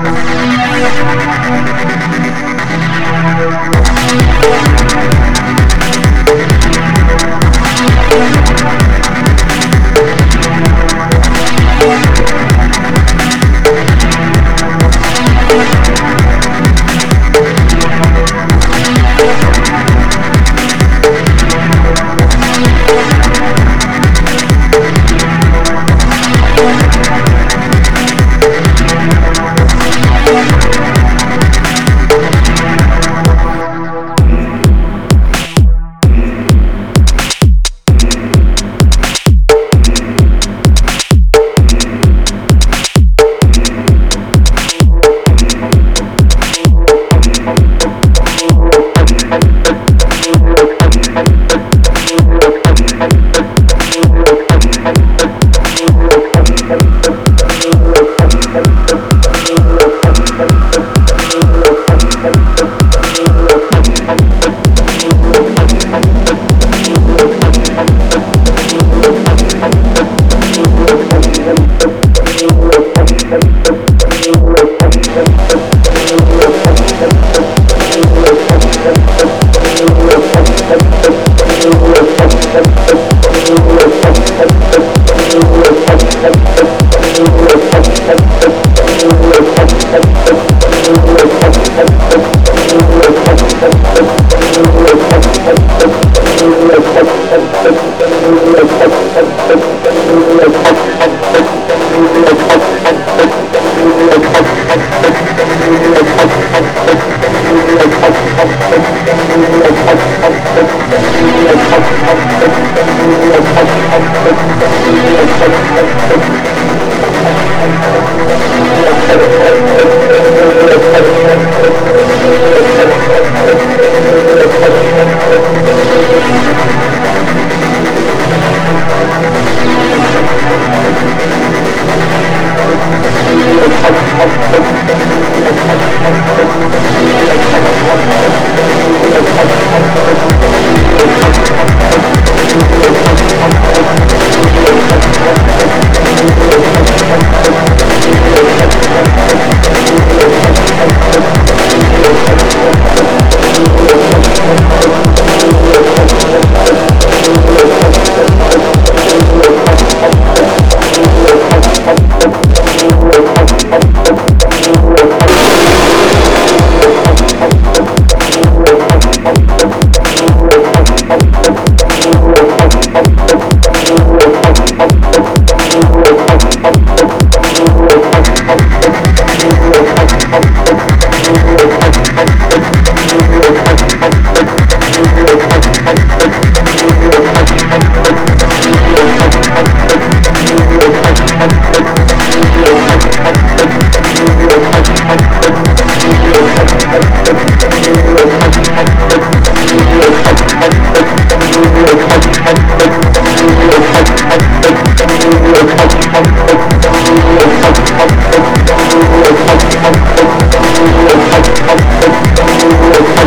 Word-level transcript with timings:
Thank 0.00 0.28
you. 5.12 5.17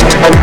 and 0.00 0.37